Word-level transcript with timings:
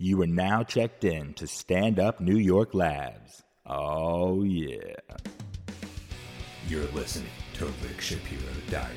You 0.00 0.22
are 0.22 0.28
now 0.28 0.62
checked 0.62 1.02
in 1.02 1.34
to 1.34 1.48
Stand 1.48 1.98
Up 1.98 2.20
New 2.20 2.36
York 2.36 2.72
Labs. 2.72 3.42
Oh, 3.66 4.44
yeah. 4.44 4.94
You're 6.68 6.86
listening 6.94 7.32
to 7.54 7.64
Rick 7.64 8.00
Shapiro 8.00 8.40
Diaries. 8.70 8.96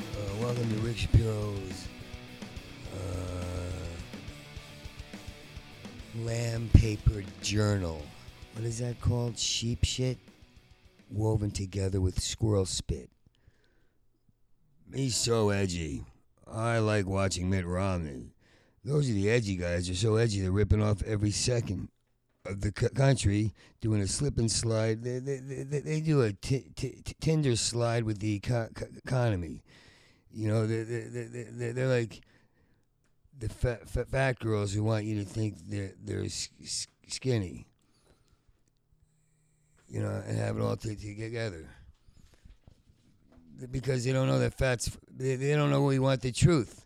Uh, 0.00 0.34
welcome 0.40 0.68
to 0.68 0.80
Rick 0.80 0.96
Shapiro's 0.96 1.86
uh, 2.92 3.76
lamb 6.24 6.68
paper 6.74 7.22
journal. 7.40 8.02
What 8.54 8.64
is 8.64 8.80
that 8.80 9.00
called? 9.00 9.38
Sheep 9.38 9.84
shit? 9.84 10.18
Woven 11.08 11.52
together 11.52 12.00
with 12.00 12.20
squirrel 12.20 12.66
spit. 12.66 13.10
He's 14.92 15.14
so 15.14 15.50
edgy. 15.50 16.02
I 16.56 16.78
like 16.78 17.06
watching 17.06 17.50
Mitt 17.50 17.66
Romney. 17.66 18.32
Those 18.82 19.10
are 19.10 19.12
the 19.12 19.28
edgy 19.28 19.56
guys. 19.56 19.86
They're 19.86 19.94
so 19.94 20.16
edgy, 20.16 20.40
they're 20.40 20.50
ripping 20.50 20.82
off 20.82 21.02
every 21.02 21.30
second 21.30 21.90
of 22.46 22.62
the 22.62 22.72
c- 22.76 22.88
country, 22.88 23.52
doing 23.80 24.00
a 24.00 24.06
slip 24.06 24.38
and 24.38 24.50
slide. 24.50 25.02
They, 25.02 25.18
they, 25.18 25.36
they, 25.36 25.80
they 25.80 26.00
do 26.00 26.22
a 26.22 26.32
Tinder 26.32 27.56
slide 27.56 28.04
with 28.04 28.20
the 28.20 28.36
eco- 28.36 28.70
c- 28.78 28.86
economy. 29.04 29.62
You 30.32 30.48
know, 30.48 30.66
they're, 30.66 30.84
they're, 30.84 31.28
they're, 31.28 31.72
they're 31.72 31.88
like 31.88 32.22
the 33.38 33.48
fat, 33.50 33.88
fat, 33.88 34.08
fat 34.08 34.38
girls 34.38 34.72
who 34.72 34.82
want 34.82 35.04
you 35.04 35.22
to 35.22 35.28
think 35.28 35.56
they're, 35.68 35.92
they're 36.02 36.24
skinny. 37.06 37.66
You 39.88 40.02
know, 40.02 40.22
and 40.26 40.38
have 40.38 40.56
it 40.56 40.62
all 40.62 40.76
t- 40.76 40.96
together. 40.96 41.68
Because 43.70 44.04
they 44.04 44.12
don't 44.12 44.26
know 44.28 44.38
that 44.38 44.54
fat's, 44.54 44.96
they, 45.10 45.36
they 45.36 45.54
don't 45.54 45.70
know 45.70 45.82
we 45.82 45.98
want 45.98 46.20
the 46.20 46.32
truth. 46.32 46.84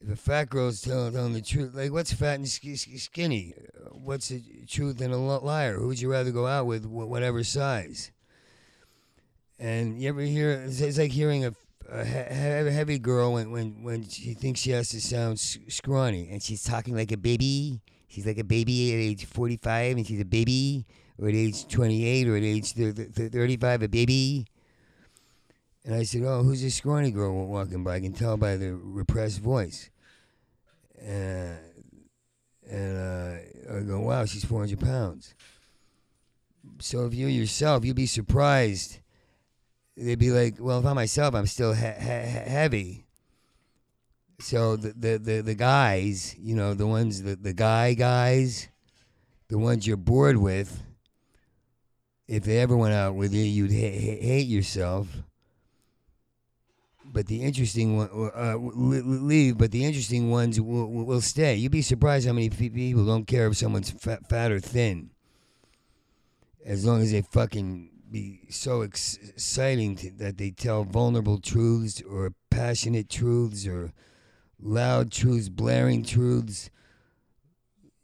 If 0.00 0.10
a 0.10 0.16
fat 0.16 0.50
girl's 0.50 0.82
telling, 0.82 1.12
telling 1.12 1.32
the 1.32 1.40
truth, 1.40 1.74
like 1.74 1.92
what's 1.92 2.12
fat 2.12 2.34
and 2.34 2.48
sk- 2.48 2.76
sk- 2.76 2.98
skinny? 2.98 3.54
What's 3.92 4.28
the 4.28 4.42
truth 4.68 5.00
and 5.00 5.14
a 5.14 5.16
liar? 5.16 5.78
Who 5.78 5.86
would 5.86 6.00
you 6.00 6.10
rather 6.10 6.32
go 6.32 6.46
out 6.46 6.66
with, 6.66 6.84
whatever 6.84 7.44
size? 7.44 8.10
And 9.58 10.02
you 10.02 10.08
ever 10.08 10.22
hear? 10.22 10.50
It's, 10.66 10.98
like 10.98 11.12
hearing 11.12 11.44
a, 11.44 11.54
a 11.88 12.04
he- 12.04 12.10
he- 12.34 12.74
heavy 12.74 12.98
girl 12.98 13.34
when, 13.34 13.52
when 13.52 13.84
when 13.84 14.08
she 14.08 14.34
thinks 14.34 14.60
she 14.60 14.72
has 14.72 14.88
to 14.88 15.00
sound 15.00 15.38
scrawny, 15.38 16.28
and 16.32 16.42
she's 16.42 16.64
talking 16.64 16.96
like 16.96 17.12
a 17.12 17.16
baby. 17.16 17.80
She's 18.08 18.26
like 18.26 18.38
a 18.38 18.44
baby 18.44 18.92
at 18.92 18.98
age 18.98 19.24
forty-five, 19.24 19.96
and 19.96 20.06
she's 20.06 20.20
a 20.20 20.24
baby, 20.24 20.84
or 21.16 21.28
at 21.28 21.34
age 21.34 21.68
twenty-eight, 21.68 22.28
or 22.28 22.36
at 22.36 22.42
age 22.42 22.72
thir- 22.72 22.92
thir- 22.92 23.28
thirty-five, 23.28 23.82
a 23.82 23.88
baby. 23.88 24.46
And 25.84 25.94
I 25.94 26.04
said, 26.04 26.22
"Oh, 26.24 26.42
who's 26.42 26.62
this 26.62 26.76
scrawny 26.76 27.10
girl 27.10 27.46
walking 27.46 27.82
by? 27.82 27.96
I 27.96 28.00
can 28.00 28.12
tell 28.12 28.36
by 28.36 28.56
the 28.56 28.74
repressed 28.74 29.40
voice." 29.40 29.90
And 31.00 31.58
and 32.70 32.98
uh, 32.98 33.76
I 33.76 33.80
go, 33.80 34.00
"Wow, 34.00 34.24
she's 34.24 34.44
four 34.44 34.60
hundred 34.60 34.80
pounds." 34.80 35.34
So 36.78 37.06
if 37.06 37.14
you 37.14 37.26
yourself, 37.26 37.84
you'd 37.84 37.96
be 37.96 38.06
surprised. 38.06 38.98
They'd 39.96 40.18
be 40.18 40.30
like, 40.30 40.54
"Well, 40.60 40.78
if 40.78 40.86
I'm 40.86 40.94
myself, 40.94 41.34
I'm 41.34 41.46
still 41.46 41.72
he- 41.72 41.86
he- 41.86 42.04
he- 42.04 42.50
heavy." 42.50 43.06
So 44.38 44.76
the, 44.76 44.92
the 44.92 45.18
the 45.18 45.40
the 45.40 45.54
guys, 45.54 46.36
you 46.38 46.54
know, 46.54 46.74
the 46.74 46.86
ones 46.86 47.22
the 47.22 47.34
the 47.34 47.52
guy 47.52 47.94
guys, 47.94 48.68
the 49.48 49.58
ones 49.58 49.86
you're 49.86 49.96
bored 49.96 50.36
with. 50.36 50.82
If 52.28 52.44
they 52.44 52.60
ever 52.60 52.76
went 52.76 52.94
out 52.94 53.16
with 53.16 53.34
you, 53.34 53.42
you'd 53.42 53.72
ha- 53.72 53.76
hate 54.26 54.46
yourself 54.46 55.08
but 57.12 57.26
the 57.26 57.42
interesting 57.42 57.96
one 57.96 58.08
uh, 58.34 58.56
leave. 58.56 59.58
But 59.58 59.70
the 59.70 59.84
interesting 59.84 60.30
ones 60.30 60.60
will, 60.60 60.90
will, 60.90 61.04
will 61.04 61.20
stay. 61.20 61.56
You'd 61.56 61.72
be 61.72 61.82
surprised 61.82 62.26
how 62.26 62.32
many 62.32 62.48
people 62.48 63.04
don't 63.04 63.26
care 63.26 63.46
if 63.46 63.56
someone's 63.56 63.90
fat, 63.90 64.28
fat 64.28 64.50
or 64.50 64.60
thin, 64.60 65.10
as 66.64 66.84
long 66.86 67.02
as 67.02 67.12
they 67.12 67.22
fucking 67.22 67.90
be 68.10 68.40
so 68.50 68.82
ex- 68.82 69.18
exciting 69.22 69.96
to, 69.96 70.10
that 70.12 70.38
they 70.38 70.50
tell 70.50 70.84
vulnerable 70.84 71.38
truths 71.38 72.02
or 72.02 72.32
passionate 72.50 73.08
truths 73.08 73.66
or 73.66 73.92
loud 74.60 75.10
truths, 75.10 75.48
blaring 75.48 76.04
truths, 76.04 76.70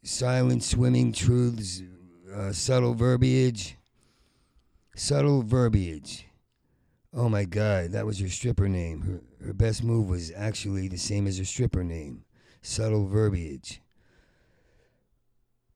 silent 0.02 0.62
swimming 0.62 1.12
truths, 1.12 1.82
uh, 2.34 2.52
subtle 2.52 2.94
verbiage, 2.94 3.76
subtle 4.96 5.42
verbiage. 5.42 6.26
Oh 7.14 7.28
my 7.28 7.44
God, 7.44 7.92
that 7.92 8.06
was 8.06 8.20
her 8.20 8.28
stripper 8.28 8.68
name. 8.68 9.02
Her, 9.02 9.46
her 9.46 9.54
best 9.54 9.82
move 9.82 10.08
was 10.08 10.30
actually 10.36 10.88
the 10.88 10.98
same 10.98 11.26
as 11.26 11.38
her 11.38 11.44
stripper 11.44 11.82
name 11.82 12.24
subtle 12.60 13.06
verbiage. 13.06 13.80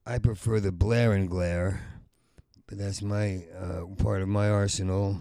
I 0.05 0.19
prefer 0.19 0.59
the 0.59 0.71
blare 0.71 1.13
and 1.13 1.29
glare, 1.29 1.81
but 2.67 2.77
that's 2.77 3.01
my 3.01 3.45
uh, 3.57 3.85
part 3.97 4.21
of 4.21 4.27
my 4.27 4.49
arsenal. 4.49 5.19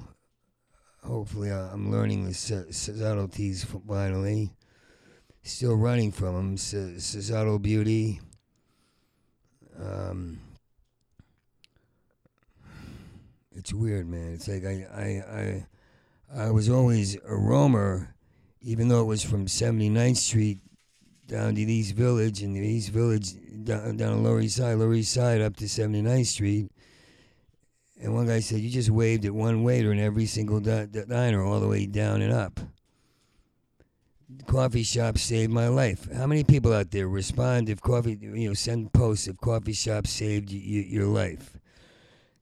Hopefully, 1.02 1.50
I'm 1.50 1.90
learning 1.90 2.24
the 2.26 2.34
su- 2.34 2.70
subtleties 2.70 3.64
finally. 3.64 4.52
Still 5.44 5.74
running 5.76 6.12
from 6.12 6.34
them. 6.34 6.56
Su- 6.56 7.00
su- 7.00 7.22
subtle 7.22 7.58
beauty. 7.58 8.20
Um, 9.80 10.38
it's 13.52 13.72
weird, 13.72 14.08
man. 14.08 14.34
It's 14.34 14.48
like 14.48 14.64
I, 14.64 14.86
I, 14.94 15.40
I 15.40 15.66
I 16.34 16.50
was 16.50 16.68
always 16.68 17.16
a 17.26 17.36
roamer, 17.36 18.14
even 18.60 18.88
though 18.88 19.02
it 19.02 19.06
was 19.06 19.22
from 19.22 19.46
79th 19.46 20.16
Street 20.16 20.58
down 21.26 21.54
to 21.54 21.64
the 21.64 21.72
East 21.72 21.94
Village, 21.94 22.42
and 22.42 22.54
the 22.54 22.60
East 22.60 22.90
Village 22.90 23.32
down, 23.64 23.96
down 23.96 24.22
Lower 24.22 24.40
East 24.40 24.56
Side, 24.56 24.74
Lower 24.74 24.94
East 24.94 25.12
Side 25.12 25.40
up 25.40 25.56
to 25.56 25.64
79th 25.64 26.26
Street. 26.26 26.70
And 28.00 28.14
one 28.14 28.26
guy 28.26 28.40
said, 28.40 28.60
You 28.60 28.70
just 28.70 28.90
waved 28.90 29.24
at 29.24 29.34
one 29.34 29.62
waiter 29.62 29.92
in 29.92 29.98
every 30.00 30.26
single 30.26 30.60
di- 30.60 30.86
di- 30.86 31.04
diner, 31.04 31.42
all 31.44 31.60
the 31.60 31.68
way 31.68 31.86
down 31.86 32.20
and 32.20 32.32
up. 32.32 32.60
Coffee 34.46 34.82
shops 34.82 35.22
saved 35.22 35.52
my 35.52 35.68
life. 35.68 36.10
How 36.12 36.26
many 36.26 36.42
people 36.42 36.72
out 36.72 36.90
there 36.90 37.06
respond 37.06 37.68
if 37.68 37.80
coffee, 37.80 38.18
you 38.20 38.48
know, 38.48 38.54
send 38.54 38.92
posts 38.92 39.28
if 39.28 39.36
coffee 39.38 39.74
shops 39.74 40.10
saved 40.10 40.50
y- 40.50 40.58
your 40.58 41.06
life? 41.06 41.58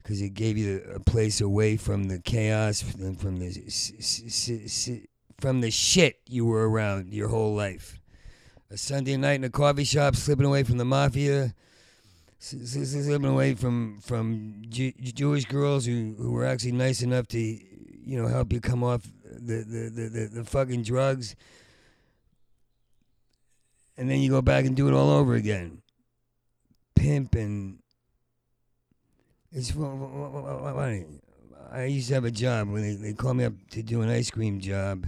Because 0.02 0.20
it 0.22 0.34
gave 0.34 0.56
you 0.56 0.82
a 0.94 1.00
place 1.00 1.40
away 1.40 1.76
from 1.76 2.04
the 2.04 2.18
chaos 2.18 2.82
and 2.94 3.20
from 3.20 3.38
the 3.38 5.06
from 5.40 5.60
the 5.60 5.70
shit 5.70 6.20
you 6.26 6.44
were 6.44 6.68
around 6.68 7.12
your 7.12 7.28
whole 7.28 7.54
life. 7.54 7.98
A 8.70 8.76
Sunday 8.76 9.16
night 9.16 9.34
in 9.34 9.44
a 9.44 9.50
coffee 9.50 9.84
shop, 9.84 10.14
slipping 10.14 10.46
away 10.46 10.62
from 10.62 10.78
the 10.78 10.84
mafia, 10.84 11.54
slipping 12.38 13.24
away 13.24 13.54
from 13.54 14.00
from 14.00 14.62
Jew- 14.68 14.92
Jewish 14.92 15.44
girls 15.46 15.86
who, 15.86 16.14
who 16.18 16.32
were 16.32 16.46
actually 16.46 16.72
nice 16.72 17.02
enough 17.02 17.26
to, 17.28 17.38
you 17.38 18.20
know, 18.20 18.28
help 18.28 18.52
you 18.52 18.60
come 18.60 18.84
off 18.84 19.02
the 19.24 19.64
the, 19.64 19.90
the, 19.90 20.08
the, 20.08 20.30
the 20.34 20.44
fucking 20.44 20.82
drugs. 20.82 21.34
And 23.96 24.08
then 24.08 24.20
you 24.20 24.30
go 24.30 24.40
back 24.40 24.64
and 24.64 24.74
do 24.74 24.88
it 24.88 24.94
all 24.94 25.10
over 25.10 25.34
again. 25.34 25.82
Pimp 26.94 27.34
and 27.34 27.80
it's 29.52 29.70
fu- 29.70 29.80
fu- 29.80 30.30
fu- 30.32 30.42
fu- 30.42 30.74
funny. 30.74 31.04
I 31.72 31.84
used 31.84 32.08
to 32.08 32.14
have 32.14 32.24
a 32.24 32.30
job 32.30 32.68
when 32.68 32.82
they, 32.82 32.94
they 32.94 33.12
called 33.12 33.36
me 33.36 33.44
up 33.44 33.52
to 33.70 33.82
do 33.82 34.02
an 34.02 34.08
ice 34.08 34.30
cream 34.30 34.60
job. 34.60 35.06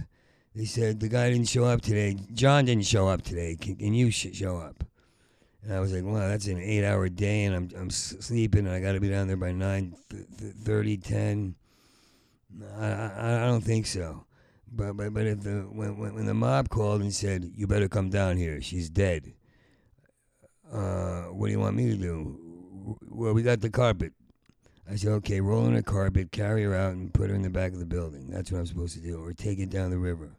They 0.55 0.65
said 0.65 0.99
the 0.99 1.09
guy 1.09 1.29
didn't 1.29 1.49
show 1.49 1.65
up 1.65 1.81
today. 1.81 2.15
John 2.33 2.65
didn't 2.65 2.85
show 2.85 3.07
up 3.07 3.21
today. 3.23 3.55
Can, 3.59 3.75
can 3.75 3.93
you 3.93 4.11
sh- 4.11 4.33
show 4.33 4.57
up? 4.57 4.83
And 5.63 5.73
I 5.73 5.79
was 5.79 5.93
like, 5.93 6.03
wow, 6.03 6.27
that's 6.27 6.47
an 6.47 6.59
eight-hour 6.59 7.09
day, 7.09 7.45
and 7.45 7.55
I'm 7.55 7.69
I'm 7.79 7.89
sleeping, 7.89 8.67
and 8.67 8.75
I 8.75 8.79
got 8.81 8.93
to 8.93 8.99
be 8.99 9.09
down 9.09 9.27
there 9.27 9.37
by 9.37 9.51
nine 9.51 9.95
th- 10.09 10.25
th- 10.37 10.53
thirty, 10.63 10.97
ten. 10.97 11.55
I, 12.77 12.85
I 12.85 13.43
I 13.43 13.45
don't 13.47 13.63
think 13.63 13.85
so. 13.87 14.25
But 14.71 14.93
but 14.93 15.13
but 15.13 15.25
if 15.25 15.41
the 15.41 15.61
when 15.71 15.97
when 15.97 16.15
when 16.15 16.25
the 16.25 16.33
mob 16.33 16.69
called 16.69 17.01
and 17.01 17.13
said 17.13 17.51
you 17.55 17.65
better 17.65 17.87
come 17.87 18.09
down 18.09 18.37
here, 18.37 18.61
she's 18.61 18.89
dead. 18.89 19.33
Uh, 20.71 21.23
what 21.31 21.47
do 21.47 21.51
you 21.53 21.59
want 21.59 21.75
me 21.77 21.89
to 21.91 21.97
do? 21.97 22.97
Well, 23.09 23.33
we 23.33 23.41
got 23.41 23.61
the 23.61 23.69
carpet. 23.69 24.11
I 24.89 24.95
said, 24.95 25.11
okay, 25.13 25.39
roll 25.39 25.65
in 25.67 25.75
a 25.75 25.83
carpet, 25.83 26.31
carry 26.31 26.63
her 26.63 26.75
out, 26.75 26.93
and 26.93 27.13
put 27.13 27.29
her 27.29 27.35
in 27.35 27.41
the 27.41 27.49
back 27.49 27.71
of 27.71 27.79
the 27.79 27.85
building. 27.85 28.29
That's 28.29 28.51
what 28.51 28.59
I'm 28.59 28.65
supposed 28.65 28.95
to 28.95 29.01
do, 29.01 29.23
or 29.23 29.33
take 29.33 29.59
it 29.59 29.69
down 29.69 29.91
the 29.91 29.97
river. 29.97 30.31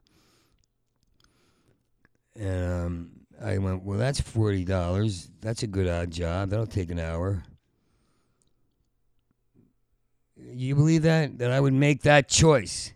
And 2.37 2.73
um, 2.73 3.11
I 3.43 3.59
went, 3.59 3.85
well, 3.85 3.99
that's 3.99 4.21
forty 4.21 4.65
dollars. 4.65 5.31
That's 5.41 5.63
a 5.63 5.67
good 5.67 5.89
odd 5.89 6.11
job. 6.11 6.51
That'll 6.51 6.67
take 6.67 6.91
an 6.91 6.99
hour. 6.99 7.43
You 10.37 10.75
believe 10.75 11.03
that? 11.03 11.39
That 11.39 11.51
I 11.51 11.61
would 11.61 11.73
make 11.73 12.03
that 12.03 12.29
choice. 12.29 12.93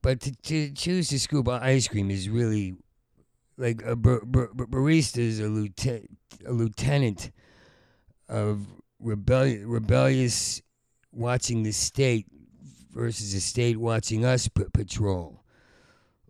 But 0.00 0.20
to, 0.20 0.32
to 0.32 0.70
choose 0.70 1.08
to 1.08 1.18
scoop 1.18 1.48
ice 1.48 1.88
cream 1.88 2.10
is 2.10 2.28
really 2.28 2.76
like 3.56 3.82
a 3.82 3.96
bar- 3.96 4.24
bar- 4.24 4.50
bar- 4.54 4.66
barista 4.66 5.18
is 5.18 5.40
a 5.40 5.48
a 6.46 6.52
lieutenant 6.52 7.32
of 8.28 8.66
rebellious, 9.00 9.64
rebellious 9.64 10.62
watching 11.12 11.62
the 11.62 11.72
state 11.72 12.26
versus 12.92 13.32
the 13.32 13.40
state 13.40 13.76
watching 13.76 14.24
us 14.24 14.48
p- 14.48 14.64
patrol. 14.72 15.42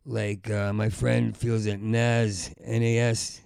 like 0.04 0.50
uh, 0.50 0.72
my 0.72 0.88
friend 0.88 1.36
feels 1.36 1.64
that 1.64 1.80
NAS, 1.80 2.54
NAS, 2.66 3.40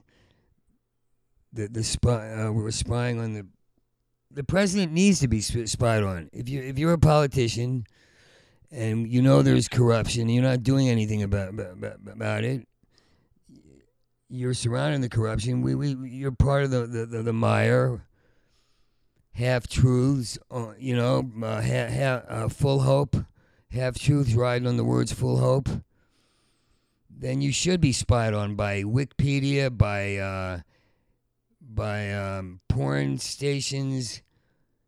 the 1.52 1.68
the 1.68 1.82
spy, 1.84 2.32
uh, 2.32 2.50
we're 2.52 2.70
spying 2.70 3.20
on 3.20 3.34
the 3.34 3.46
the 4.30 4.44
president 4.44 4.92
needs 4.92 5.20
to 5.20 5.28
be 5.28 5.40
sp- 5.44 5.66
spied 5.66 6.02
on. 6.02 6.30
If 6.32 6.48
you 6.48 6.62
if 6.62 6.78
you're 6.78 6.92
a 6.94 6.98
politician 6.98 7.84
and 8.70 9.06
you 9.08 9.20
know 9.22 9.42
there's 9.42 9.68
corruption, 9.68 10.28
you're 10.28 10.42
not 10.42 10.62
doing 10.62 10.88
anything 10.88 11.22
about 11.22 11.50
about, 11.50 11.98
about 12.10 12.44
it. 12.44 12.66
You're 14.28 14.54
surrounding 14.54 15.02
the 15.02 15.10
corruption. 15.10 15.60
We, 15.60 15.74
we 15.74 15.94
you're 16.08 16.32
part 16.32 16.64
of 16.64 16.70
the 16.70 16.86
the, 16.86 17.06
the, 17.06 17.22
the 17.22 17.32
mire. 17.32 18.06
Half 19.34 19.66
truths, 19.68 20.38
uh, 20.50 20.72
you 20.78 20.94
know, 20.94 21.30
uh, 21.42 21.62
ha, 21.62 21.88
ha, 21.88 22.22
uh, 22.28 22.48
full 22.48 22.80
hope, 22.80 23.16
half 23.70 23.98
truths 23.98 24.34
riding 24.34 24.68
on 24.68 24.76
the 24.76 24.84
words 24.84 25.10
full 25.10 25.38
hope. 25.38 25.68
Then 27.08 27.40
you 27.40 27.50
should 27.50 27.80
be 27.80 27.92
spied 27.92 28.34
on 28.34 28.56
by 28.56 28.82
Wikipedia, 28.82 29.76
by 29.76 30.16
uh, 30.16 30.60
by 31.60 32.12
um, 32.12 32.60
porn 32.68 33.18
stations, 33.18 34.22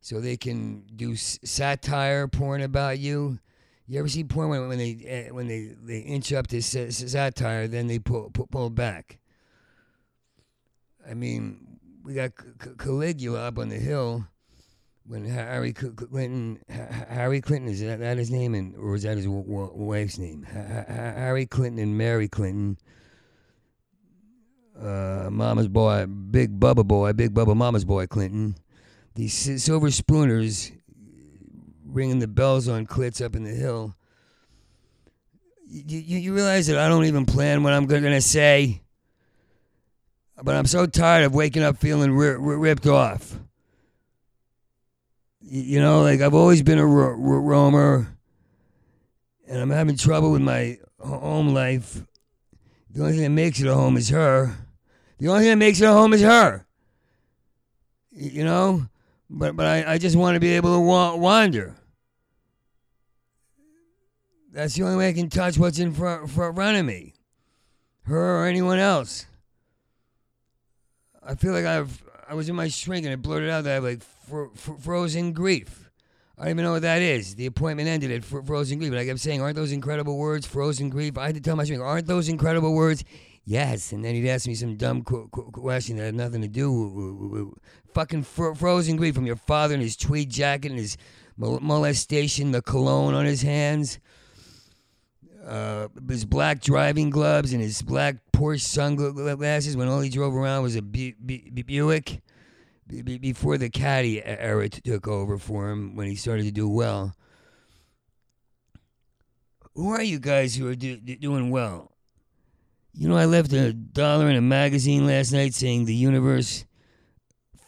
so 0.00 0.20
they 0.20 0.36
can 0.36 0.84
do 0.94 1.12
s- 1.12 1.38
satire 1.42 2.28
porn 2.28 2.60
about 2.60 2.98
you. 2.98 3.38
You 3.86 3.98
ever 3.98 4.08
see 4.08 4.24
porn 4.24 4.50
when, 4.50 4.68
when 4.68 4.78
they 4.78 5.26
uh, 5.28 5.34
when 5.34 5.46
they, 5.46 5.74
they 5.82 6.00
inch 6.00 6.32
up 6.34 6.48
to 6.48 6.60
sa- 6.60 6.90
satire, 6.90 7.66
then 7.66 7.86
they 7.86 7.98
pull, 7.98 8.30
pull 8.30 8.48
pull 8.48 8.68
back. 8.68 9.20
I 11.08 11.14
mean, 11.14 11.78
we 12.02 12.12
got 12.14 12.32
Caligula 12.78 13.48
up 13.48 13.58
on 13.58 13.70
the 13.70 13.76
hill 13.78 14.26
when 15.06 15.24
Harry 15.24 15.72
Clinton 15.72 16.58
Harry 16.68 17.40
Clinton 17.40 17.68
is 17.68 17.80
that, 17.80 18.00
that 18.00 18.18
his 18.18 18.30
name 18.30 18.54
and 18.54 18.74
or 18.76 18.94
is 18.94 19.02
that 19.02 19.16
his 19.16 19.26
wife's 19.28 20.18
name? 20.18 20.42
Harry 20.44 21.46
Clinton 21.46 21.82
and 21.82 21.98
Mary 21.98 22.28
Clinton. 22.28 22.78
Uh, 24.80 25.28
mama's 25.30 25.68
boy, 25.68 26.06
big 26.06 26.58
Bubba 26.58 26.84
boy, 26.84 27.12
big 27.12 27.32
Bubba 27.32 27.56
mama's 27.56 27.84
boy 27.84 28.06
Clinton. 28.06 28.56
These 29.14 29.62
silver 29.62 29.90
spooners 29.90 30.72
ringing 31.84 32.18
the 32.18 32.26
bells 32.26 32.68
on 32.68 32.86
clits 32.86 33.24
up 33.24 33.36
in 33.36 33.44
the 33.44 33.50
hill. 33.50 33.94
You, 35.66 35.98
you, 35.98 36.18
you 36.18 36.34
realize 36.34 36.66
that 36.66 36.78
I 36.78 36.88
don't 36.88 37.04
even 37.04 37.24
plan 37.24 37.62
what 37.62 37.72
I'm 37.72 37.86
to 38.12 38.20
say? 38.20 38.82
But 40.42 40.56
I'm 40.56 40.66
so 40.66 40.86
tired 40.86 41.24
of 41.24 41.32
waking 41.34 41.62
up 41.62 41.76
feeling 41.76 42.10
ri- 42.10 42.36
ri- 42.36 42.56
ripped 42.56 42.88
off. 42.88 43.38
You 45.46 45.78
know, 45.80 46.00
like 46.02 46.20
I've 46.20 46.34
always 46.34 46.62
been 46.62 46.78
a 46.78 46.86
ro- 46.86 47.14
ro- 47.14 47.38
roamer, 47.38 48.08
and 49.46 49.60
I'm 49.60 49.70
having 49.70 49.96
trouble 49.96 50.32
with 50.32 50.40
my 50.40 50.78
home 50.98 51.48
life. 51.52 52.02
The 52.90 53.00
only 53.02 53.12
thing 53.12 53.22
that 53.22 53.30
makes 53.30 53.60
it 53.60 53.66
a 53.66 53.74
home 53.74 53.98
is 53.98 54.08
her. 54.08 54.56
The 55.18 55.28
only 55.28 55.42
thing 55.42 55.50
that 55.50 55.56
makes 55.56 55.80
it 55.80 55.84
a 55.84 55.92
home 55.92 56.14
is 56.14 56.22
her. 56.22 56.64
You 58.10 58.44
know, 58.44 58.86
but 59.28 59.54
but 59.54 59.66
I, 59.66 59.94
I 59.94 59.98
just 59.98 60.16
want 60.16 60.34
to 60.34 60.40
be 60.40 60.54
able 60.54 60.74
to 60.76 60.80
wa- 60.80 61.16
wander. 61.16 61.74
That's 64.50 64.74
the 64.74 64.84
only 64.84 64.96
way 64.96 65.08
I 65.08 65.12
can 65.12 65.28
touch 65.28 65.58
what's 65.58 65.78
in 65.78 65.92
front, 65.92 66.30
front 66.30 66.78
of 66.78 66.86
me, 66.86 67.12
her 68.04 68.38
or 68.38 68.46
anyone 68.46 68.78
else. 68.78 69.26
I 71.22 71.34
feel 71.34 71.52
like 71.52 71.66
I've 71.66 72.02
I 72.28 72.34
was 72.34 72.48
in 72.48 72.56
my 72.56 72.68
shrink 72.68 73.04
and 73.04 73.12
I 73.12 73.16
blurted 73.16 73.50
out 73.50 73.64
that 73.64 73.70
I 73.70 73.74
have 73.74 73.84
like 73.84 74.02
fr- 74.02 74.54
fr- 74.54 74.74
frozen 74.74 75.32
grief. 75.32 75.90
I 76.36 76.42
don't 76.42 76.50
even 76.50 76.64
know 76.64 76.72
what 76.72 76.82
that 76.82 77.02
is. 77.02 77.36
The 77.36 77.46
appointment 77.46 77.88
ended 77.88 78.10
at 78.10 78.24
fr- 78.24 78.40
frozen 78.40 78.78
grief, 78.78 78.90
and 78.90 78.98
I 78.98 79.06
kept 79.06 79.20
saying, 79.20 79.40
"Aren't 79.40 79.56
those 79.56 79.72
incredible 79.72 80.18
words, 80.18 80.46
frozen 80.46 80.88
grief?" 80.90 81.16
I 81.16 81.26
had 81.26 81.36
to 81.36 81.40
tell 81.40 81.54
my 81.54 81.64
shrink, 81.64 81.82
"Aren't 81.82 82.06
those 82.06 82.28
incredible 82.28 82.74
words?" 82.74 83.04
Yes, 83.44 83.92
and 83.92 84.04
then 84.04 84.14
he'd 84.14 84.28
ask 84.28 84.46
me 84.46 84.54
some 84.54 84.76
dumb 84.76 85.02
qu- 85.02 85.28
qu- 85.28 85.50
question 85.52 85.96
that 85.98 86.04
had 86.04 86.14
nothing 86.14 86.40
to 86.40 86.48
do 86.48 86.72
with 86.72 87.48
fucking 87.92 88.22
fr- 88.22 88.54
frozen 88.54 88.96
grief 88.96 89.14
from 89.14 89.26
your 89.26 89.36
father 89.36 89.74
and 89.74 89.82
his 89.82 89.96
tweed 89.96 90.30
jacket 90.30 90.70
and 90.70 90.80
his 90.80 90.96
mol- 91.36 91.60
molestation, 91.60 92.52
the 92.52 92.62
cologne 92.62 93.12
on 93.14 93.26
his 93.26 93.42
hands, 93.42 94.00
uh, 95.46 95.88
his 96.08 96.24
black 96.24 96.62
driving 96.62 97.10
gloves 97.10 97.52
and 97.52 97.60
his 97.60 97.82
black 97.82 98.16
Porsche 98.34 98.60
sunglasses 98.60 99.76
when 99.76 99.88
all 99.88 100.00
he 100.00 100.10
drove 100.10 100.34
around 100.34 100.62
was 100.62 100.76
a 100.76 100.82
Bu- 100.82 101.12
Bu- 101.20 101.50
Bu- 101.52 101.64
Buick. 101.64 102.20
Be- 102.86 103.18
Before 103.18 103.56
the 103.56 103.70
caddy 103.70 104.22
era 104.22 104.68
took 104.68 105.08
over 105.08 105.38
for 105.38 105.70
him, 105.70 105.96
when 105.96 106.08
he 106.08 106.16
started 106.16 106.44
to 106.44 106.50
do 106.52 106.68
well. 106.68 107.14
Who 109.74 109.90
are 109.90 110.02
you 110.02 110.18
guys 110.18 110.54
who 110.54 110.68
are 110.68 110.74
do- 110.74 110.98
do- 111.00 111.16
doing 111.16 111.50
well? 111.50 111.92
You 112.92 113.08
know, 113.08 113.16
I 113.16 113.24
left 113.24 113.52
a 113.52 113.72
dollar 113.72 114.28
in 114.28 114.36
a 114.36 114.40
magazine 114.40 115.06
last 115.06 115.32
night 115.32 115.54
saying 115.54 115.84
the 115.86 115.94
universe 115.94 116.64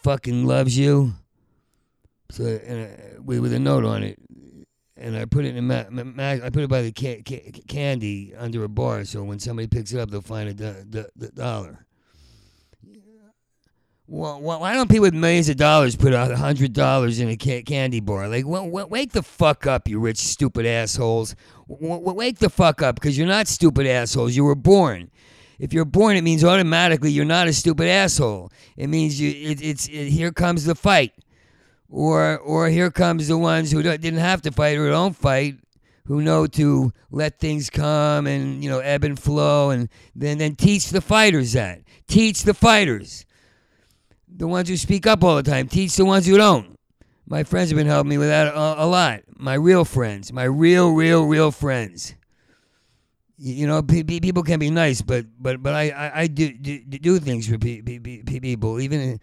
fucking 0.02 0.44
loves 0.44 0.76
you. 0.78 1.14
So, 2.30 2.44
uh, 2.44 3.22
with 3.22 3.52
a 3.52 3.58
note 3.58 3.84
on 3.84 4.02
it, 4.02 4.18
and 4.96 5.16
I 5.16 5.24
put 5.24 5.44
it 5.44 5.56
in 5.56 5.66
ma- 5.66 5.84
ma- 5.90 6.22
I 6.22 6.50
put 6.50 6.62
it 6.62 6.70
by 6.70 6.82
the 6.82 6.92
ca- 6.92 7.22
ca- 7.22 7.52
candy 7.68 8.34
under 8.36 8.64
a 8.64 8.68
bar, 8.68 9.04
so 9.04 9.22
when 9.24 9.38
somebody 9.38 9.68
picks 9.68 9.92
it 9.92 10.00
up, 10.00 10.10
they'll 10.10 10.22
find 10.22 10.48
a 10.48 10.54
do- 10.54 10.84
do- 10.88 11.06
do- 11.18 11.30
dollar. 11.34 11.86
Well, 14.08 14.40
why 14.40 14.72
don't 14.74 14.88
people 14.88 15.02
with 15.02 15.14
millions 15.14 15.48
of 15.48 15.56
dollars 15.56 15.96
put 15.96 16.12
a 16.12 16.36
hundred 16.36 16.72
dollars 16.72 17.18
in 17.18 17.28
a 17.28 17.36
ca- 17.36 17.62
candy 17.62 17.98
bar? 17.98 18.28
Like, 18.28 18.44
w- 18.44 18.86
wake 18.86 19.10
the 19.10 19.22
fuck 19.22 19.66
up, 19.66 19.88
you 19.88 19.98
rich, 19.98 20.18
stupid 20.18 20.64
assholes! 20.64 21.34
W- 21.68 21.98
wake 22.14 22.38
the 22.38 22.48
fuck 22.48 22.82
up, 22.82 22.94
because 22.94 23.18
you're 23.18 23.26
not 23.26 23.48
stupid 23.48 23.84
assholes. 23.84 24.36
You 24.36 24.44
were 24.44 24.54
born. 24.54 25.10
If 25.58 25.72
you're 25.72 25.84
born, 25.84 26.16
it 26.16 26.22
means 26.22 26.44
automatically 26.44 27.10
you're 27.10 27.24
not 27.24 27.48
a 27.48 27.52
stupid 27.52 27.88
asshole. 27.88 28.52
It 28.76 28.86
means 28.88 29.20
you. 29.20 29.30
It, 29.30 29.60
it's 29.60 29.88
it, 29.88 30.10
here 30.10 30.30
comes 30.30 30.66
the 30.66 30.76
fight, 30.76 31.12
or 31.88 32.38
or 32.38 32.68
here 32.68 32.90
comes 32.90 33.28
the 33.28 33.38
ones 33.38 33.70
who 33.70 33.82
didn't 33.82 34.16
have 34.16 34.42
to 34.42 34.50
fight 34.52 34.78
or 34.78 34.90
don't 34.90 35.16
fight, 35.16 35.56
who 36.06 36.22
know 36.22 36.46
to 36.46 36.92
let 37.10 37.38
things 37.38 37.70
come 37.70 38.26
and 38.26 38.62
you 38.62 38.70
know 38.70 38.80
ebb 38.80 39.04
and 39.04 39.18
flow, 39.18 39.70
and 39.70 39.88
then 40.14 40.38
then 40.38 40.54
teach 40.54 40.90
the 40.90 41.00
fighters 41.00 41.52
that. 41.52 41.82
Teach 42.08 42.42
the 42.42 42.54
fighters 42.54 43.24
the 44.28 44.46
ones 44.46 44.68
who 44.68 44.76
speak 44.76 45.06
up 45.06 45.24
all 45.24 45.36
the 45.36 45.42
time. 45.42 45.68
Teach 45.68 45.96
the 45.96 46.04
ones 46.04 46.26
who 46.26 46.36
don't. 46.36 46.78
My 47.26 47.42
friends 47.42 47.70
have 47.70 47.76
been 47.76 47.86
helping 47.88 48.10
me 48.10 48.18
with 48.18 48.28
that 48.28 48.54
a, 48.54 48.84
a 48.84 48.86
lot. 48.86 49.22
My 49.36 49.54
real 49.54 49.84
friends, 49.84 50.32
my 50.32 50.44
real, 50.44 50.92
real, 50.92 51.26
real 51.26 51.50
friends. 51.50 52.14
You 53.38 53.66
know, 53.66 53.82
pe- 53.82 54.02
pe- 54.04 54.20
people 54.20 54.42
can 54.42 54.58
be 54.58 54.70
nice, 54.70 55.02
but 55.02 55.26
but 55.38 55.62
but 55.62 55.74
I 55.74 56.12
I, 56.14 56.26
do, 56.26 56.52
do 56.52 56.78
do 56.78 57.18
things 57.18 57.48
for 57.48 57.58
pe- 57.58 57.82
pe- 57.82 57.98
pe- 57.98 58.22
pe- 58.22 58.40
people, 58.40 58.80
even 58.80 59.20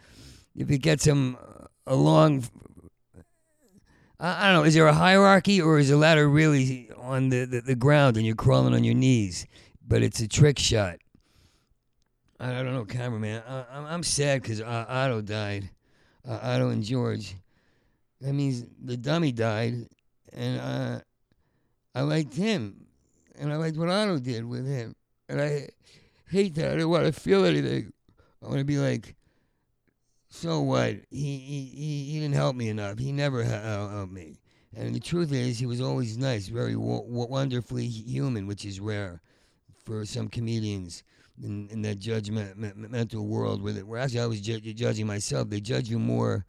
if 0.56 0.70
it 0.70 0.80
gets 0.80 1.06
them 1.06 1.38
along. 1.88 2.46
I, 4.20 4.46
don't 4.46 4.62
know. 4.62 4.64
Is 4.64 4.74
there 4.74 4.88
a 4.88 4.94
hierarchy, 4.94 5.62
or 5.62 5.80
is 5.80 5.90
the 5.90 5.98
ladder 5.98 6.30
really 6.30 6.90
on 6.98 7.30
the, 7.30 7.46
the, 7.46 7.62
the 7.62 7.76
ground 7.76 8.16
and 8.16 8.26
you're 8.26 8.36
crawling 8.36 8.74
on 8.74 8.84
your 8.84 8.96
knees? 8.96 9.46
But 9.86 10.02
it's 10.02 10.22
a 10.22 10.28
trick 10.28 10.60
shot. 10.60 11.00
I 12.40 12.60
I 12.60 12.64
don't 12.64 12.74
know, 12.74 12.86
cameraman. 12.86 13.44
I, 13.48 13.66
I'm 13.72 13.86
I'm 13.86 14.04
sad 14.04 14.42
because 14.42 14.62
Otto 14.62 15.22
died. 15.22 15.70
Uh, 16.28 16.40
Otto 16.42 16.70
and 16.70 16.84
George. 16.84 17.36
That 18.22 18.34
means 18.34 18.66
the 18.82 18.96
dummy 18.96 19.34
died, 19.34 19.88
and 20.32 20.60
uh, 20.60 21.00
I 21.94 22.02
liked 22.02 22.34
him, 22.34 22.86
and 23.38 23.52
I 23.52 23.58
liked 23.58 23.78
what 23.78 23.90
Otto 23.90 24.20
did 24.20 24.46
with 24.46 24.66
him, 24.66 24.96
and 25.28 25.42
I 25.42 25.70
hate 26.30 26.56
that. 26.56 26.72
I 26.72 26.76
don't 26.78 26.90
want 26.90 27.06
to 27.06 27.12
feel 27.12 27.44
anything. 27.44 27.92
I 28.42 28.48
want 28.48 28.60
to 28.60 28.66
be 28.66 28.78
like, 28.78 29.16
so 30.34 30.62
what? 30.62 30.96
He 31.12 31.38
he 31.38 32.06
he, 32.10 32.20
didn't 32.20 32.34
help 32.34 32.56
me 32.56 32.68
enough. 32.70 32.98
He 32.98 33.12
never 33.12 33.44
uh, 33.44 33.90
helped 33.90 34.12
me. 34.12 34.40
And 34.76 34.96
the 34.96 35.00
truth 35.00 35.32
is, 35.32 35.60
he 35.60 35.68
was 35.68 35.80
always 35.80 36.18
nice, 36.18 36.48
very 36.48 36.76
wonderfully 36.76 37.86
human, 37.86 38.48
which 38.48 38.66
is 38.66 38.80
rare 38.80 39.22
for 39.86 40.04
some 40.06 40.28
comedians 40.28 41.04
in, 41.42 41.70
in 41.70 41.84
that 41.84 42.00
judgmental 42.00 43.28
world 43.28 43.62
with 43.62 43.78
it. 43.78 43.86
Where 43.86 44.00
actually 44.00 44.22
I 44.22 44.26
was 44.26 44.42
ju- 44.42 44.60
judging 44.60 45.06
myself. 45.06 45.50
They 45.50 45.62
judge 45.62 45.88
you 45.88 46.00
more 46.00 46.46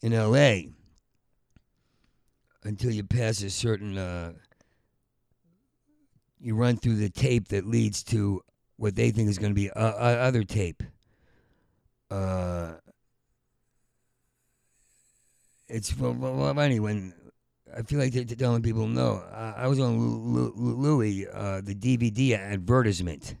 in 0.00 0.14
L.A. 0.14 0.70
until 2.64 2.92
you 2.92 3.04
pass 3.04 3.42
a 3.42 3.50
certain. 3.50 3.98
Uh, 3.98 4.32
you 6.40 6.56
run 6.56 6.78
through 6.78 6.96
the 6.96 7.10
tape 7.10 7.48
that 7.48 7.66
leads 7.66 8.02
to 8.04 8.40
what 8.78 8.96
they 8.96 9.10
think 9.10 9.28
is 9.28 9.38
going 9.38 9.52
to 9.52 9.54
be 9.54 9.70
uh, 9.70 9.92
uh, 9.92 10.16
other 10.18 10.44
tape. 10.44 10.82
It's 15.72 15.96
well, 15.96 16.12
well, 16.12 16.54
when 16.54 17.14
I 17.74 17.80
feel 17.80 17.98
like 17.98 18.12
they're 18.12 18.24
telling 18.36 18.60
people 18.62 18.86
no. 18.86 19.24
I, 19.32 19.64
I 19.64 19.66
was 19.68 19.80
on 19.80 19.98
Lu- 19.98 20.52
Louis, 20.54 21.26
uh, 21.26 21.62
the 21.62 21.74
DVD 21.74 22.38
advertisement. 22.38 23.36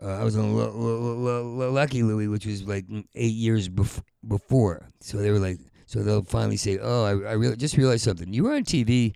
Uh, 0.00 0.10
I 0.10 0.22
was 0.22 0.36
on 0.36 0.44
L- 0.44 0.60
L- 0.60 1.28
L- 1.62 1.72
Lucky 1.72 2.04
Louie, 2.04 2.28
which 2.28 2.46
was 2.46 2.62
like 2.62 2.84
eight 3.16 3.34
years 3.34 3.68
bef- 3.68 4.02
before. 4.28 4.88
So 5.00 5.16
they 5.18 5.32
were 5.32 5.40
like, 5.40 5.58
so 5.86 6.04
they'll 6.04 6.22
finally 6.22 6.56
say, 6.56 6.78
"Oh, 6.80 7.02
I, 7.04 7.10
I 7.10 7.32
really 7.32 7.56
just 7.56 7.76
realized 7.76 8.04
something. 8.04 8.32
You 8.32 8.44
were 8.44 8.54
on 8.54 8.62
TV 8.62 9.14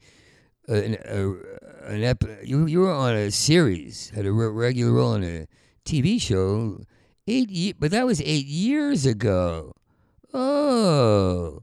uh, 0.69 0.75
in, 0.75 0.95
uh, 0.97 1.35
an 1.87 2.03
ep- 2.03 2.43
you 2.43 2.67
you 2.67 2.81
were 2.81 2.93
on 2.93 3.15
a 3.15 3.31
series, 3.31 4.11
had 4.11 4.27
a 4.27 4.33
re- 4.33 4.49
regular 4.49 4.91
role 4.93 5.13
on 5.13 5.23
a 5.23 5.47
TV 5.85 6.21
show. 6.21 6.81
Eight, 7.29 7.49
ye- 7.51 7.75
but 7.75 7.93
that 7.93 8.07
was 8.07 8.21
eight 8.23 8.47
years 8.47 9.07
ago. 9.07 9.73
Oh, 10.35 11.63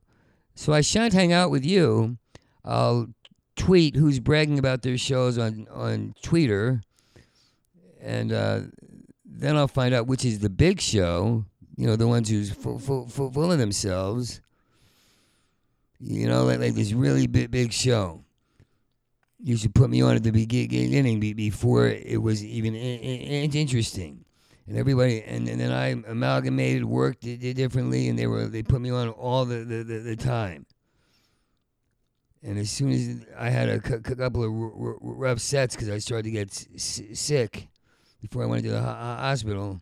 so 0.56 0.74
I 0.74 0.82
shan't 0.82 1.14
hang 1.14 1.34
out 1.34 1.52
with 1.52 1.66
you. 1.66 2.18
I'll 2.64 3.08
tweet 3.56 3.96
who's 3.96 4.20
bragging 4.20 4.58
about 4.58 4.82
their 4.82 4.98
shows 4.98 5.38
on 5.38 5.68
on 5.72 6.16
Twitter, 6.22 6.82
and 8.02 8.32
uh, 8.32 8.62
then 9.26 9.56
I'll 9.56 9.68
find 9.68 9.94
out 9.94 10.08
which 10.08 10.26
is 10.26 10.40
the 10.40 10.50
big 10.50 10.82
show. 10.82 11.46
You 11.78 11.88
know, 11.88 11.98
the 11.98 12.08
ones 12.08 12.30
who's 12.30 12.52
full, 12.52 12.80
full, 12.80 13.08
full, 13.08 13.32
full 13.32 13.52
of 13.52 13.60
themselves. 13.60 14.40
You 16.00 16.28
know, 16.28 16.46
like, 16.46 16.60
like 16.60 16.74
this 16.74 16.94
really 16.94 17.28
big 17.28 17.52
big 17.52 17.72
show. 17.72 18.24
You 19.44 19.58
should 19.58 19.76
put 19.76 19.90
me 19.90 20.02
on 20.02 20.16
at 20.16 20.24
the 20.24 20.32
beginning 20.32 21.20
before 21.20 21.88
it 21.88 22.22
was 22.22 22.44
even 22.44 22.74
interesting. 22.74 24.25
And 24.68 24.78
everybody, 24.78 25.22
and, 25.22 25.48
and 25.48 25.60
then 25.60 25.72
I 25.72 25.90
amalgamated, 26.10 26.86
worked 26.86 27.22
di- 27.22 27.38
di- 27.38 27.54
differently, 27.54 28.08
and 28.08 28.18
they 28.18 28.26
were 28.26 28.48
they 28.48 28.64
put 28.64 28.82
me 28.82 28.90
on 28.90 29.10
all 29.10 29.46
the, 29.46 29.58
the, 29.58 29.84
the, 29.84 30.00
the 30.00 30.16
time. 30.16 30.66
And 32.42 32.58
as 32.58 32.72
soon 32.72 32.92
as 32.92 33.26
I 33.38 33.50
had 33.50 33.70
a 33.70 33.80
cou- 33.80 34.00
couple 34.02 34.44
of 34.44 34.52
r- 34.52 34.90
r- 34.90 34.98
rough 35.02 35.40
sets 35.40 35.76
because 35.76 35.90
I 35.90 36.00
started 36.00 36.24
to 36.24 36.32
get 36.32 36.68
s- 36.76 37.02
sick 37.14 37.68
before 38.22 38.44
I 38.44 38.48
went 38.48 38.64
to 38.64 38.72
the 38.72 38.82
ho- 38.82 38.88
ho- 38.88 39.18
hospital. 39.18 39.82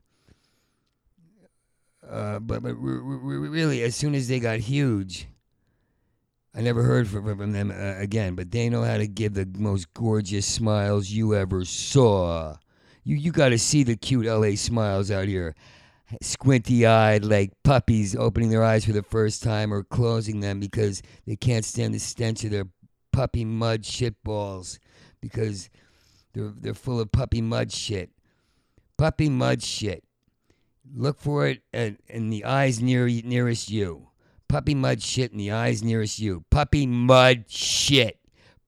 Uh, 2.07 2.39
but 2.39 2.61
but 2.61 2.75
re- 2.75 3.49
really, 3.49 3.83
as 3.83 3.95
soon 3.95 4.13
as 4.15 4.27
they 4.27 4.39
got 4.41 4.59
huge, 4.59 5.27
I 6.53 6.61
never 6.61 6.83
heard 6.83 7.07
from, 7.07 7.25
from 7.37 7.53
them 7.53 7.71
uh, 7.71 7.95
again. 7.97 8.35
But 8.35 8.51
they 8.51 8.67
know 8.67 8.83
how 8.83 8.97
to 8.97 9.07
give 9.07 9.33
the 9.33 9.49
most 9.57 9.93
gorgeous 9.93 10.45
smiles 10.45 11.09
you 11.09 11.35
ever 11.35 11.63
saw. 11.63 12.57
You 13.03 13.15
you 13.15 13.31
got 13.31 13.49
to 13.49 13.59
see 13.59 13.83
the 13.83 13.95
cute 13.95 14.25
LA 14.25 14.55
smiles 14.55 15.11
out 15.11 15.27
here, 15.27 15.55
squinty 16.21 16.85
eyed 16.85 17.25
like 17.25 17.51
puppies 17.63 18.15
opening 18.15 18.49
their 18.49 18.63
eyes 18.63 18.85
for 18.85 18.93
the 18.93 19.03
first 19.03 19.43
time 19.43 19.73
or 19.73 19.83
closing 19.83 20.39
them 20.39 20.59
because 20.59 21.01
they 21.27 21.35
can't 21.35 21.65
stand 21.65 21.93
the 21.93 21.99
stench 21.99 22.43
of 22.43 22.51
their 22.51 22.67
puppy 23.11 23.45
mud 23.45 23.85
shit 23.85 24.15
balls 24.23 24.79
because 25.21 25.69
they're 26.33 26.53
they're 26.55 26.73
full 26.73 26.99
of 26.99 27.11
puppy 27.11 27.41
mud 27.41 27.71
shit. 27.71 28.09
Puppy 28.97 29.29
mud 29.29 29.61
shit. 29.61 30.03
Look 30.95 31.19
for 31.19 31.47
it 31.47 31.61
at, 31.73 31.95
in 32.07 32.29
the 32.29 32.45
eyes 32.45 32.81
near 32.81 33.07
nearest 33.07 33.69
you. 33.69 34.09
Puppy 34.47 34.75
mud 34.75 35.01
shit 35.01 35.31
in 35.31 35.37
the 35.37 35.51
eyes 35.51 35.83
nearest 35.83 36.19
you. 36.19 36.43
Puppy 36.51 36.85
mud 36.85 37.45
shit. 37.47 38.19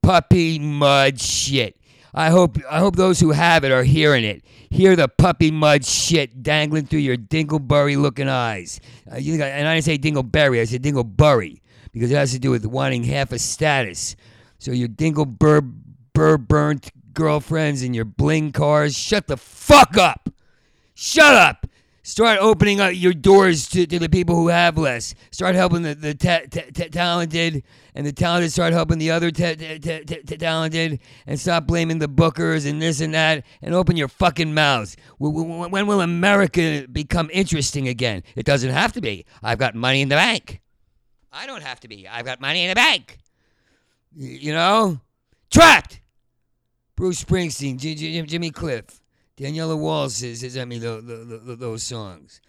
Puppy 0.02 0.60
mud 0.60 1.20
shit. 1.20 1.78
I 2.18 2.30
hope 2.30 2.58
I 2.70 2.80
hope 2.80 2.96
those 2.96 3.20
who 3.20 3.32
have 3.32 3.66
it 3.66 3.72
are 3.74 3.84
hearing 3.84 4.24
it. 4.24 4.42
Hear 4.70 4.96
the 4.96 5.10
puppy 5.10 5.52
mud 5.52 5.86
shit 5.86 6.42
dangling 6.42 6.86
through 6.86 7.00
your 7.00 7.18
dingleberry 7.18 8.02
looking 8.02 8.30
eyes. 8.30 8.80
Uh, 9.12 9.18
you 9.18 9.34
and 9.44 9.68
I 9.68 9.76
didn't 9.76 9.86
say 9.86 9.98
dingleberry, 9.98 10.62
I 10.62 10.64
said 10.64 10.82
dingleberry 10.82 11.60
because 11.92 12.12
it 12.12 12.16
has 12.16 12.32
to 12.32 12.40
do 12.40 12.52
with 12.52 12.66
wanting 12.66 13.04
half 13.04 13.34
a 13.34 13.40
status. 13.40 14.16
So 14.60 14.72
your 14.72 14.88
dingleberry 14.88 15.74
burr 16.14 16.38
burnt 16.38 16.90
girlfriends 17.14 17.82
and 17.82 17.94
your 17.94 18.06
bling 18.06 18.54
cars, 18.54 18.98
shut 18.98 19.28
the 19.28 19.38
fuck 19.38 19.98
up. 19.98 20.30
Shut 20.94 21.34
up. 21.34 21.68
Start 22.06 22.38
opening 22.40 22.80
up 22.80 22.92
your 22.94 23.14
doors 23.14 23.68
to, 23.70 23.88
to 23.88 23.98
the 23.98 24.10
people 24.10 24.36
who 24.36 24.50
have 24.50 24.78
less. 24.78 25.16
Start 25.32 25.56
helping 25.56 25.82
the, 25.82 25.96
the 25.96 26.14
ta- 26.14 26.42
ta- 26.52 26.70
ta- 26.72 26.90
talented, 26.92 27.64
and 27.96 28.06
the 28.06 28.12
talented 28.12 28.52
start 28.52 28.74
helping 28.74 29.00
the 29.00 29.10
other 29.10 29.32
ta- 29.32 29.56
ta- 29.56 29.80
ta- 29.82 30.02
ta- 30.06 30.22
ta- 30.24 30.36
talented, 30.36 31.00
and 31.26 31.40
stop 31.40 31.66
blaming 31.66 31.98
the 31.98 32.08
bookers 32.08 32.70
and 32.70 32.80
this 32.80 33.02
and 33.02 33.16
that, 33.16 33.44
and 33.64 33.74
open 33.74 33.98
your 33.98 34.08
fucking 34.08 34.54
mouths. 34.54 34.96
When, 35.18 35.88
will 35.88 36.02
America 36.02 36.86
become 36.92 37.32
interesting 37.34 37.88
again? 37.88 38.22
It 38.36 38.46
doesn't 38.46 38.70
have 38.70 38.94
to 38.94 39.02
be. 39.02 39.26
I've 39.42 39.58
got 39.58 39.74
money 39.74 40.02
in 40.02 40.10
the 40.10 40.16
bank. 40.16 40.62
I 41.34 41.48
don't 41.48 41.64
have 41.64 41.80
to 41.80 41.88
be. 41.88 42.08
I've 42.08 42.26
got 42.26 42.40
money 42.40 42.66
in 42.66 42.70
the 42.70 42.76
bank. 42.76 43.18
You 44.16 44.54
know? 44.54 45.02
Trapped! 45.50 46.02
Bruce 46.96 47.24
Springsteen, 47.24 47.78
Jimmy 48.28 48.52
Cliff. 48.52 49.02
Daniela 49.38 49.78
Walls 49.78 50.16
says 50.16 50.40
sent 50.54 50.70
me 50.70 50.80
tho- 50.80 51.02
tho- 51.02 51.26
tho- 51.26 51.56
those 51.56 51.84
songs. 51.84 52.42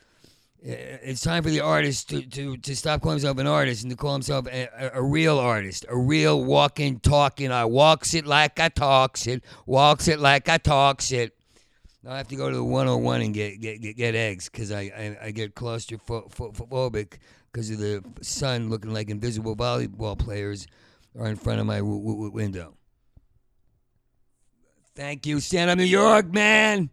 It's 0.62 1.20
time 1.20 1.42
for 1.42 1.50
the 1.50 1.60
artist 1.60 2.08
to, 2.10 2.22
to, 2.22 2.56
to 2.56 2.74
stop 2.74 3.00
calling 3.02 3.18
himself 3.18 3.38
an 3.38 3.46
artist 3.46 3.82
and 3.82 3.90
to 3.90 3.96
call 3.96 4.14
himself 4.14 4.46
a, 4.46 4.68
a, 4.76 4.90
a 5.00 5.02
real 5.02 5.38
artist, 5.38 5.84
a 5.88 5.96
real 5.96 6.42
walking, 6.44 6.98
talking. 6.98 7.52
I 7.52 7.66
walks 7.66 8.14
it 8.14 8.26
like 8.26 8.58
I 8.58 8.68
talks 8.68 9.26
it, 9.26 9.44
walks 9.66 10.08
it 10.08 10.18
like 10.18 10.48
I 10.48 10.58
talks 10.58 11.12
it. 11.12 11.36
I 12.08 12.16
have 12.16 12.28
to 12.28 12.36
go 12.36 12.50
to 12.50 12.56
the 12.56 12.64
101 12.64 13.20
and 13.20 13.34
get 13.34 13.60
get, 13.60 13.80
get, 13.80 13.96
get 13.96 14.14
eggs 14.14 14.48
because 14.48 14.72
I, 14.72 14.80
I, 14.80 15.26
I 15.26 15.30
get 15.30 15.54
claustrophobic 15.54 17.18
because 17.52 17.70
of 17.70 17.78
the 17.78 18.04
sun 18.22 18.70
looking 18.70 18.92
like 18.92 19.10
invisible 19.10 19.56
volleyball 19.56 20.18
players 20.18 20.66
are 21.18 21.26
in 21.26 21.36
front 21.36 21.60
of 21.60 21.66
my 21.66 21.78
w- 21.78 22.00
w- 22.00 22.30
window. 22.30 22.74
Thank 24.96 25.26
you. 25.26 25.40
Up, 25.68 25.76
New 25.76 25.84
York, 25.84 26.32
man. 26.32 26.88